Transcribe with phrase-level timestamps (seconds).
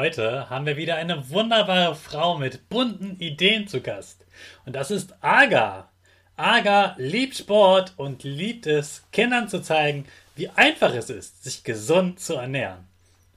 [0.00, 4.24] Heute haben wir wieder eine wunderbare Frau mit bunten Ideen zu Gast.
[4.64, 5.90] Und das ist Aga.
[6.36, 10.06] Aga liebt Sport und liebt es, Kindern zu zeigen,
[10.36, 12.88] wie einfach es ist, sich gesund zu ernähren.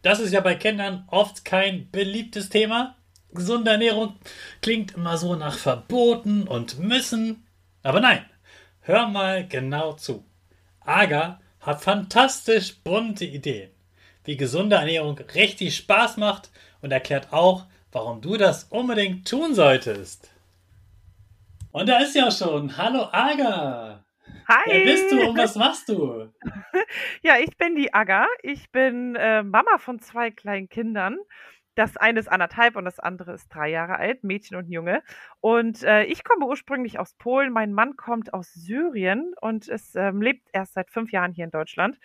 [0.03, 2.95] Das ist ja bei Kindern oft kein beliebtes Thema.
[3.33, 4.15] Gesunde Ernährung
[4.61, 7.45] klingt immer so nach Verboten und müssen.
[7.81, 8.23] Aber nein,
[8.83, 10.23] hör mal genau zu.
[10.79, 13.73] Aga hat fantastisch bunte Ideen
[14.23, 16.51] wie gesunde Ernährung richtig Spaß macht
[16.81, 20.33] und erklärt auch, warum du das unbedingt tun solltest.
[21.71, 22.77] Und da ist ja schon.
[22.77, 24.05] Hallo Aga.
[24.47, 24.63] Hi.
[24.67, 26.31] Wer bist du und was machst du?
[27.23, 28.27] ja, ich bin die Aga.
[28.41, 31.17] Ich bin äh, Mama von zwei kleinen Kindern.
[31.75, 35.01] Das eine ist anderthalb und das andere ist drei Jahre alt, Mädchen und Junge.
[35.41, 37.51] Und äh, ich komme ursprünglich aus Polen.
[37.51, 41.51] Mein Mann kommt aus Syrien und ist, ähm, lebt erst seit fünf Jahren hier in
[41.51, 41.97] Deutschland.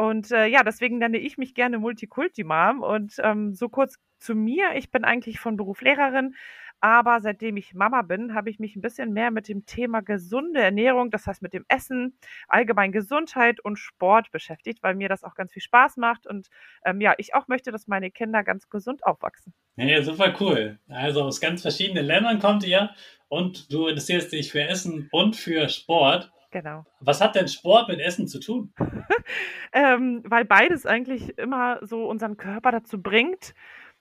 [0.00, 2.82] Und äh, ja, deswegen nenne ich mich gerne Multikulti-Mom.
[2.82, 6.34] Und ähm, so kurz zu mir, ich bin eigentlich von Beruf Lehrerin,
[6.80, 10.62] aber seitdem ich Mama bin, habe ich mich ein bisschen mehr mit dem Thema gesunde
[10.62, 12.16] Ernährung, das heißt mit dem Essen,
[12.48, 16.48] allgemein Gesundheit und Sport beschäftigt, weil mir das auch ganz viel Spaß macht und
[16.86, 19.52] ähm, ja, ich auch möchte, dass meine Kinder ganz gesund aufwachsen.
[19.76, 20.78] Ja, super cool.
[20.88, 22.88] Also aus ganz verschiedenen Ländern kommt ihr
[23.28, 26.32] und du interessierst dich für Essen und für Sport.
[26.50, 26.84] Genau.
[27.00, 28.72] Was hat denn Sport mit Essen zu tun?
[29.72, 33.54] ähm, weil beides eigentlich immer so unseren Körper dazu bringt,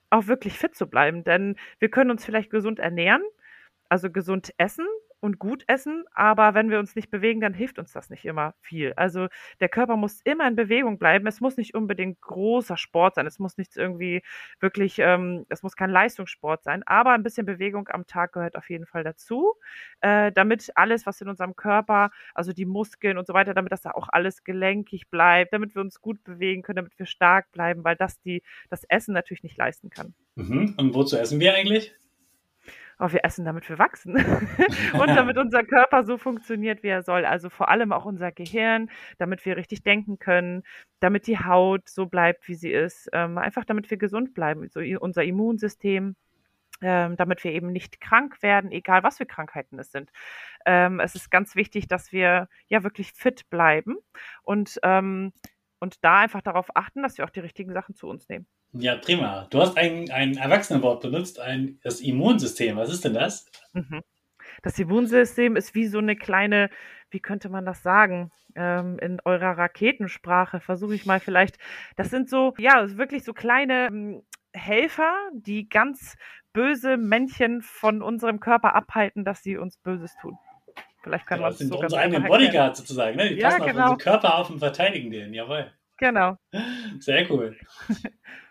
[0.10, 1.24] auch wirklich fit zu bleiben.
[1.24, 3.22] Denn wir können uns vielleicht gesund ernähren,
[3.88, 4.88] also gesund essen,
[5.22, 8.54] und gut essen, aber wenn wir uns nicht bewegen, dann hilft uns das nicht immer
[8.62, 8.94] viel.
[8.96, 9.28] Also
[9.60, 11.28] der Körper muss immer in Bewegung bleiben.
[11.28, 13.28] Es muss nicht unbedingt großer Sport sein.
[13.28, 14.22] Es muss nicht irgendwie
[14.60, 18.70] wirklich, ähm, es muss kein Leistungssport sein, aber ein bisschen Bewegung am Tag gehört auf
[18.70, 19.56] jeden Fall dazu,
[20.02, 23.82] äh, damit alles, was in unserem Körper, also die Muskeln und so weiter, damit das
[23.82, 27.84] da auch alles gelenkig bleibt, damit wir uns gut bewegen können, damit wir stark bleiben,
[27.84, 30.14] weil das die das Essen natürlich nicht leisten kann.
[30.36, 30.76] Mhm.
[30.78, 31.94] Und wozu essen wir eigentlich?
[33.00, 34.16] Oh, wir essen, damit wir wachsen
[34.94, 37.26] und damit unser Körper so funktioniert, wie er soll.
[37.26, 40.64] Also vor allem auch unser Gehirn, damit wir richtig denken können,
[41.00, 44.82] damit die Haut so bleibt, wie sie ist, ähm, einfach damit wir gesund bleiben, so
[45.00, 46.16] unser Immunsystem.
[46.82, 50.12] Ähm, damit wir eben nicht krank werden, egal was für Krankheiten es sind.
[50.66, 53.98] Ähm, es ist ganz wichtig, dass wir ja wirklich fit bleiben
[54.44, 55.34] und, ähm,
[55.80, 58.48] und da einfach darauf achten, dass wir auch die richtigen Sachen zu uns nehmen.
[58.72, 59.48] Ja, prima.
[59.50, 62.78] Du hast ein, ein Erwachsenenwort benutzt, ein, das Immunsystem.
[62.78, 63.46] Was ist denn das?
[63.74, 64.02] Mhm.
[64.64, 66.70] Das Immunsystem ist wie so eine kleine,
[67.12, 71.58] wie könnte man das sagen, ähm, in eurer Raketensprache, versuche ich mal vielleicht.
[71.96, 74.24] Das sind so, ja, wirklich so kleine ähm,
[74.54, 76.18] Helfer, die ganz
[76.54, 80.38] böse Männchen von unserem Körper abhalten, dass sie uns Böses tun.
[81.04, 82.28] Vielleicht kann Ja, man das sind so unsere eigenen.
[82.28, 83.30] Bodyguards sozusagen, ne?
[83.30, 83.84] Die Ja, passen auf genau.
[83.84, 85.72] unseren Körper auf und verteidigen den, jawohl.
[86.00, 86.38] Genau.
[87.00, 87.58] Sehr cool.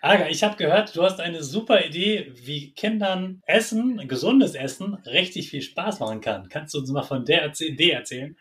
[0.00, 5.50] Aga, ich habe gehört, du hast eine super Idee, wie Kindern Essen, gesundes Essen, richtig
[5.50, 6.48] viel Spaß machen kann.
[6.48, 8.36] Kannst du uns mal von der Idee erzählen?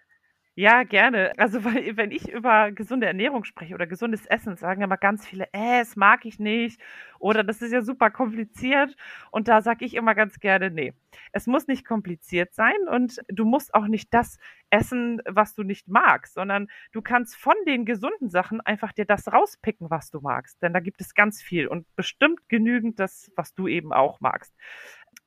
[0.59, 1.33] Ja, gerne.
[1.37, 5.45] Also, weil, wenn ich über gesunde Ernährung spreche oder gesundes Essen, sagen immer ganz viele,
[5.53, 6.81] äh, das mag ich nicht
[7.19, 8.95] oder das ist ja super kompliziert.
[9.29, 10.95] Und da sage ich immer ganz gerne, nee,
[11.31, 14.39] es muss nicht kompliziert sein und du musst auch nicht das
[14.71, 19.31] essen, was du nicht magst, sondern du kannst von den gesunden Sachen einfach dir das
[19.31, 20.59] rauspicken, was du magst.
[20.63, 24.55] Denn da gibt es ganz viel und bestimmt genügend das, was du eben auch magst.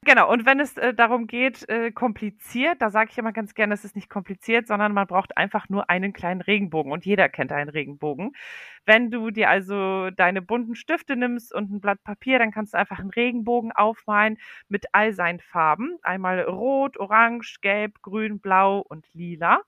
[0.06, 3.74] Genau, und wenn es äh, darum geht, äh, kompliziert, da sage ich immer ganz gerne,
[3.74, 7.52] es ist nicht kompliziert, sondern man braucht einfach nur einen kleinen Regenbogen und jeder kennt
[7.52, 8.32] einen Regenbogen.
[8.86, 12.78] Wenn du dir also deine bunten Stifte nimmst und ein Blatt Papier, dann kannst du
[12.78, 14.38] einfach einen Regenbogen aufmalen
[14.68, 15.98] mit all seinen Farben.
[16.02, 19.60] Einmal rot, orange, gelb, grün, blau und lila.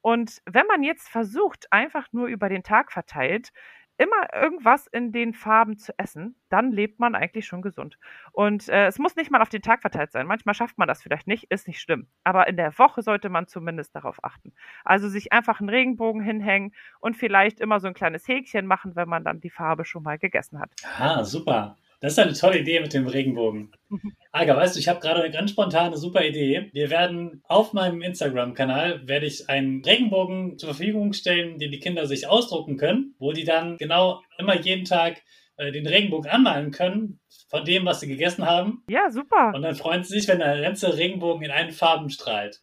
[0.00, 3.50] Und wenn man jetzt versucht, einfach nur über den Tag verteilt,
[3.98, 7.98] immer irgendwas in den Farben zu essen, dann lebt man eigentlich schon gesund.
[8.32, 10.26] Und äh, es muss nicht mal auf den Tag verteilt sein.
[10.26, 12.08] Manchmal schafft man das vielleicht nicht, ist nicht schlimm.
[12.24, 14.54] Aber in der Woche sollte man zumindest darauf achten.
[14.84, 19.08] Also sich einfach einen Regenbogen hinhängen und vielleicht immer so ein kleines Häkchen machen, wenn
[19.08, 20.70] man dann die Farbe schon mal gegessen hat.
[20.98, 21.76] Ah, super.
[22.00, 23.72] Das ist eine tolle Idee mit dem Regenbogen.
[24.32, 26.70] Aga, weißt du, ich habe gerade eine ganz spontane super Idee.
[26.72, 32.06] Wir werden auf meinem Instagram-Kanal werde ich einen Regenbogen zur Verfügung stellen, den die Kinder
[32.06, 35.22] sich ausdrucken können, wo die dann genau immer jeden Tag
[35.56, 37.18] äh, den Regenbogen anmalen können
[37.48, 38.84] von dem, was sie gegessen haben.
[38.88, 39.52] Ja, super.
[39.54, 42.60] Und dann freuen sie sich, wenn der ganze Regenbogen in allen Farben strahlt.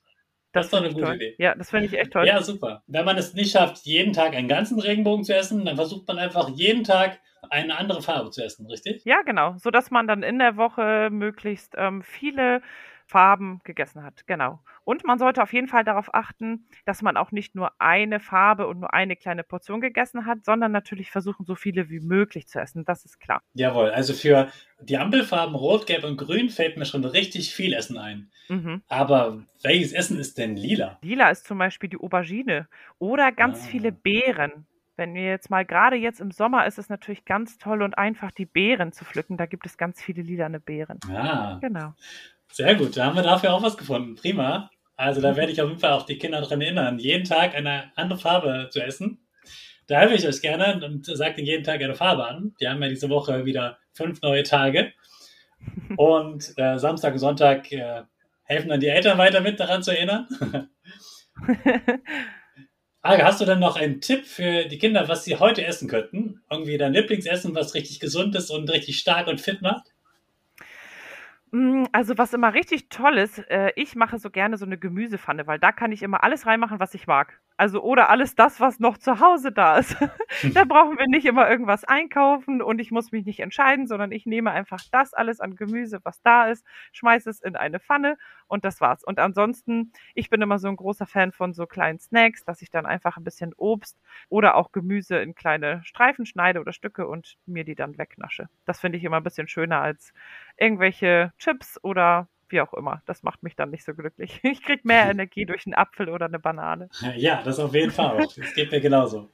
[0.54, 1.16] Das ist doch eine gute toll.
[1.16, 1.36] Idee.
[1.38, 2.26] Ja, das finde ich echt toll.
[2.26, 2.84] Ja, super.
[2.88, 6.18] Wenn man es nicht schafft, jeden Tag einen ganzen Regenbogen zu essen, dann versucht man
[6.18, 7.20] einfach jeden Tag
[7.52, 9.04] eine andere Farbe zu essen, richtig?
[9.06, 9.56] Ja, genau.
[9.58, 12.62] So dass man dann in der Woche möglichst ähm, viele
[13.08, 14.26] Farben gegessen hat.
[14.26, 14.60] Genau.
[14.84, 18.66] Und man sollte auf jeden Fall darauf achten, dass man auch nicht nur eine Farbe
[18.66, 22.60] und nur eine kleine Portion gegessen hat, sondern natürlich versuchen, so viele wie möglich zu
[22.60, 22.84] essen.
[22.84, 23.42] Das ist klar.
[23.54, 24.50] Jawohl, also für
[24.82, 28.32] die Ampelfarben Rot, Gelb und Grün fällt mir schon richtig viel Essen ein.
[28.50, 28.82] Mhm.
[28.88, 30.98] Aber welches Essen ist denn lila?
[31.04, 32.68] Lila ist zum Beispiel die Aubergine
[32.98, 33.68] oder ganz Ah.
[33.70, 34.66] viele Beeren.
[34.98, 38.32] Wenn wir jetzt mal, gerade jetzt im Sommer ist es natürlich ganz toll und einfach,
[38.32, 39.38] die Beeren zu pflücken.
[39.38, 41.00] Da gibt es ganz viele lilane Beeren.
[41.10, 41.94] Ah, Genau.
[42.52, 42.96] sehr gut.
[42.96, 44.16] Da haben wir dafür auch was gefunden.
[44.16, 44.70] Prima.
[44.96, 47.92] Also da werde ich auf jeden Fall auch die Kinder daran erinnern, jeden Tag eine
[47.96, 49.20] andere Farbe zu essen.
[49.88, 52.56] Da helfe ich euch gerne und sage ihnen jeden Tag eine Farbe an.
[52.58, 54.94] Wir haben ja diese Woche wieder fünf neue Tage.
[55.98, 58.04] Und äh, Samstag und Sonntag äh,
[58.44, 60.28] helfen dann die Eltern weiter mit, daran zu erinnern.
[63.06, 66.42] Aga, hast du denn noch einen Tipp für die Kinder, was sie heute essen könnten?
[66.50, 69.94] Irgendwie dein Lieblingsessen, was richtig gesund ist und richtig stark und fit macht?
[71.52, 75.46] Mm, Also was immer richtig toll ist, äh, ich mache so gerne so eine Gemüsepfanne,
[75.46, 77.40] weil da kann ich immer alles reinmachen, was ich mag.
[77.58, 79.96] Also oder alles das, was noch zu Hause da ist.
[80.54, 84.26] da brauchen wir nicht immer irgendwas einkaufen und ich muss mich nicht entscheiden, sondern ich
[84.26, 88.18] nehme einfach das alles an Gemüse, was da ist, schmeiße es in eine Pfanne
[88.48, 89.04] und das war's.
[89.04, 92.72] Und ansonsten, ich bin immer so ein großer Fan von so kleinen Snacks, dass ich
[92.72, 93.98] dann einfach ein bisschen Obst
[94.28, 98.50] oder auch Gemüse in kleine Streifen schneide oder Stücke und mir die dann wegnasche.
[98.66, 100.14] Das finde ich immer ein bisschen schöner als
[100.58, 103.02] irgendwelche Chips oder wie auch immer.
[103.06, 104.42] Das macht mich dann nicht so glücklich.
[104.56, 106.90] Ich krieg mehr Energie durch einen Apfel oder eine Banane.
[107.16, 108.24] Ja, das auf jeden Fall.
[108.24, 108.34] auch.
[108.34, 109.30] Das geht mir genauso.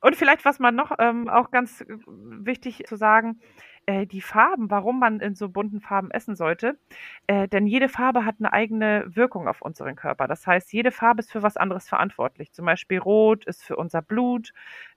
[0.00, 3.40] Und vielleicht, was man noch ähm, auch ganz wichtig zu sagen,
[3.86, 6.78] äh, die Farben, warum man in so bunten Farben essen sollte.
[7.26, 10.26] Äh, denn jede Farbe hat eine eigene Wirkung auf unseren Körper.
[10.28, 12.52] Das heißt, jede Farbe ist für was anderes verantwortlich.
[12.52, 14.52] Zum Beispiel Rot ist für unser Blut,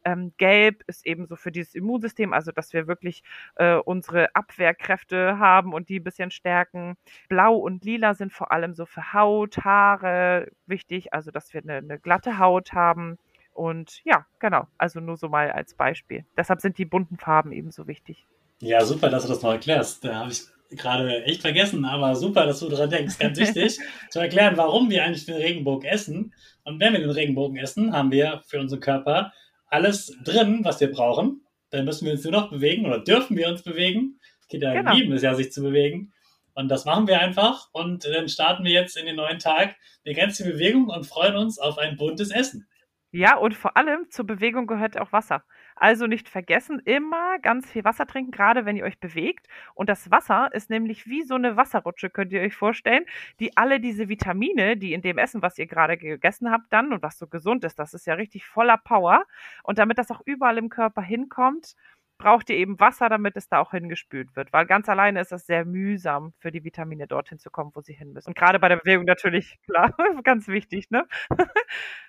[0.06, 3.24] ähm, Gelb ist ebenso für dieses Immunsystem, also dass wir wirklich
[3.56, 6.96] äh, unsere Abwehrkräfte haben und die ein bisschen stärken.
[7.30, 11.78] Blau und Lila sind vor allem so für Haut, Haare wichtig, also dass wir eine,
[11.78, 13.18] eine glatte Haut haben.
[13.54, 14.68] Und ja, genau.
[14.78, 16.26] Also nur so mal als Beispiel.
[16.38, 18.28] Deshalb sind die bunten Farben ebenso wichtig.
[18.60, 20.04] Ja, super, dass du das noch erklärst.
[20.04, 23.18] Da habe ich gerade echt vergessen, aber super, dass du daran denkst.
[23.20, 26.34] Ganz wichtig, zu erklären, warum wir eigentlich den Regenbogen essen.
[26.64, 29.32] Und wenn wir den Regenbogen essen, haben wir für unseren Körper
[29.68, 31.42] alles drin, was wir brauchen.
[31.70, 34.20] Dann müssen wir uns nur noch bewegen oder dürfen wir uns bewegen.
[34.50, 34.94] Kinder Genau.
[34.94, 36.14] lieben es ja, sich zu bewegen.
[36.54, 37.70] Und das machen wir einfach.
[37.72, 41.36] Und dann starten wir jetzt in den neuen Tag mit ganz viel Bewegung und freuen
[41.36, 42.68] uns auf ein buntes Essen.
[43.12, 45.44] Ja, und vor allem zur Bewegung gehört auch Wasser.
[45.80, 49.48] Also nicht vergessen, immer ganz viel Wasser trinken, gerade wenn ihr euch bewegt.
[49.76, 53.06] Und das Wasser ist nämlich wie so eine Wasserrutsche, könnt ihr euch vorstellen,
[53.40, 57.04] die alle diese Vitamine, die in dem Essen, was ihr gerade gegessen habt, dann und
[57.04, 59.24] was so gesund ist, das ist ja richtig voller Power.
[59.64, 61.76] Und damit das auch überall im Körper hinkommt,
[62.18, 64.52] braucht ihr eben Wasser, damit es da auch hingespült wird.
[64.54, 67.94] Weil ganz alleine ist das sehr mühsam für die Vitamine dorthin zu kommen, wo sie
[67.94, 68.30] hin müssen.
[68.30, 69.94] Und gerade bei der Bewegung natürlich, klar,
[70.24, 71.08] ganz wichtig, ne?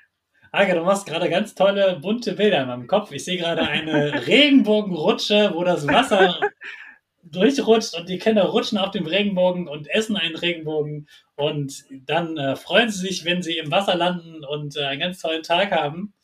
[0.51, 3.13] Aga, du machst gerade ganz tolle bunte Bilder in meinem Kopf.
[3.13, 6.41] Ich sehe gerade eine Regenbogenrutsche, wo das Wasser
[7.23, 12.57] durchrutscht und die Kinder rutschen auf dem Regenbogen und essen einen Regenbogen und dann äh,
[12.57, 16.15] freuen sie sich, wenn sie im Wasser landen und äh, einen ganz tollen Tag haben.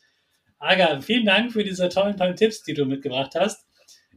[0.59, 3.67] Aga, vielen Dank für diese tollen, tollen Tipps, die du mitgebracht hast.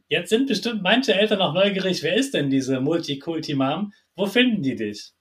[0.07, 2.01] Jetzt sind bestimmt manche Eltern auch neugierig.
[2.03, 3.91] Wer ist denn diese Multikulti-Mom?
[4.15, 5.11] Wo finden die dich?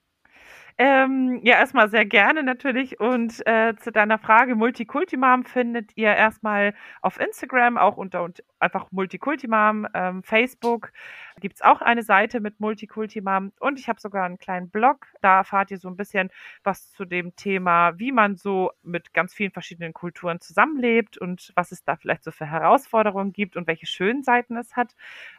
[0.79, 2.99] Ähm, ja, erstmal sehr gerne natürlich.
[2.99, 8.91] Und äh, zu deiner Frage, Multikultimam findet ihr erstmal auf Instagram, auch unter und einfach
[8.91, 9.87] Multikultimam.
[9.95, 10.91] Ähm, Facebook
[11.39, 13.53] gibt's auch eine Seite mit Multikultimam.
[13.59, 15.07] Und ich habe sogar einen kleinen Blog.
[15.21, 16.29] Da erfahrt ihr so ein bisschen
[16.63, 21.71] was zu dem Thema, wie man so mit ganz vielen verschiedenen Kulturen zusammenlebt und was
[21.71, 24.93] es da vielleicht so für Herausforderungen gibt und welche schönen Seiten es hat.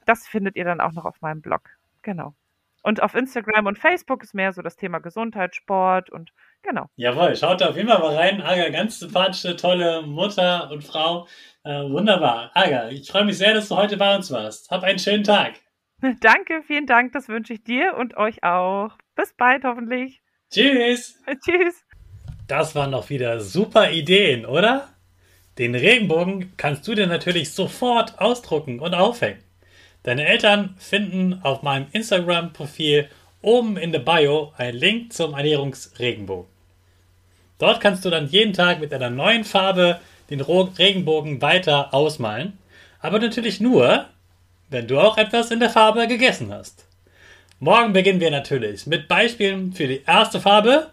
[0.05, 1.71] Das findet ihr dann auch noch auf meinem Blog.
[2.03, 2.35] Genau.
[2.89, 6.31] Und auf Instagram und Facebook ist mehr so das Thema Gesundheit, Sport und
[6.63, 6.87] genau.
[6.97, 8.41] Jawohl, schaut da auf jeden Fall mal rein.
[8.41, 11.29] Aga, ganz sympathische, tolle Mutter und Frau.
[11.65, 12.51] Äh, wunderbar.
[12.55, 14.71] Aga, ich freue mich sehr, dass du heute bei uns warst.
[14.71, 15.57] Hab einen schönen Tag.
[16.23, 17.13] Danke, vielen Dank.
[17.13, 18.97] Das wünsche ich dir und euch auch.
[19.15, 20.23] Bis bald hoffentlich.
[20.51, 21.23] Tschüss.
[21.45, 21.85] Tschüss.
[22.47, 24.89] Das waren doch wieder super Ideen, oder?
[25.59, 29.45] Den Regenbogen kannst du dir natürlich sofort ausdrucken und aufhängen.
[30.09, 33.11] Deine Eltern finden auf meinem Instagram-Profil
[33.43, 36.51] oben in der Bio einen Link zum Ernährungsregenbogen.
[37.59, 40.01] Dort kannst du dann jeden Tag mit einer neuen Farbe
[40.31, 42.57] den Regenbogen weiter ausmalen,
[43.01, 44.07] aber natürlich nur,
[44.71, 46.87] wenn du auch etwas in der Farbe gegessen hast.
[47.61, 50.89] Morgen beginnen wir natürlich mit Beispielen für die erste Farbe.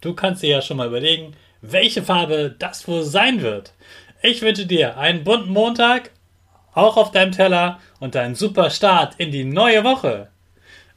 [0.00, 3.74] Du kannst dir ja schon mal überlegen, welche Farbe das wohl sein wird.
[4.22, 6.12] Ich wünsche dir einen bunten Montag
[6.74, 10.28] auch auf deinem Teller und einen super Start in die neue Woche.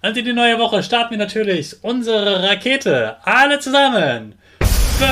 [0.01, 3.17] Und in die neue Woche starten wir natürlich unsere Rakete.
[3.23, 4.35] Alle zusammen.
[4.59, 5.09] 5,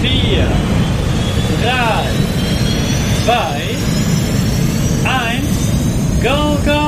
[0.00, 0.46] 4,
[1.62, 2.04] 3,
[3.24, 3.34] 2,
[5.08, 6.81] 1, go, go, go!